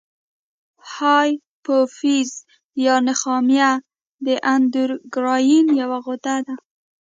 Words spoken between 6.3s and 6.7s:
ده.